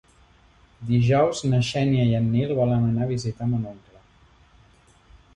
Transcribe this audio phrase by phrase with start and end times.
[0.91, 4.01] Dijous na Xènia i en Nil volen anar a visitar mon oncle.